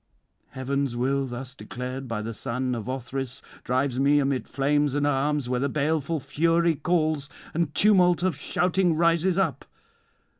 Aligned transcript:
'Heaven's 0.53 0.95
will 0.95 1.27
thus 1.27 1.53
declared 1.53 2.07
by 2.07 2.23
the 2.23 2.33
son 2.33 2.73
of 2.73 2.85
Othrys 2.89 3.39
drives 3.63 3.99
me 3.99 4.19
amid 4.19 4.47
flames 4.47 4.95
and 4.95 5.05
arms, 5.05 5.47
where 5.47 5.59
the 5.59 5.69
baleful 5.69 6.19
Fury 6.19 6.73
calls, 6.73 7.29
and 7.53 7.75
tumult 7.75 8.23
of 8.23 8.35
shouting 8.35 8.95
rises 8.95 9.37
up. 9.37 9.63